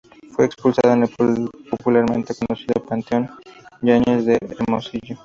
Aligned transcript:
Fue 0.31 0.49
sepultado 0.49 0.95
en 0.95 1.03
el 1.03 1.51
popularmente 1.69 2.33
conocido 2.33 2.83
"panteón 2.87 3.29
Yáñez" 3.83 4.25
de 4.25 4.39
Hermosillo. 4.59 5.19